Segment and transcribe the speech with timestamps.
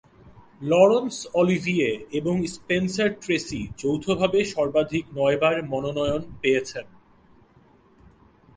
[0.61, 1.89] লরন্স Olivier
[2.11, 6.85] এবং Spencer Tracy যৌথভাবে সর্বাধিক নয়বার মনোনয়ন পেয়েছেন।